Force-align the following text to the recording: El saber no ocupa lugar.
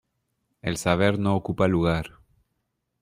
El 0.63 0.77
saber 0.77 1.19
no 1.19 1.35
ocupa 1.35 1.67
lugar. 1.67 2.07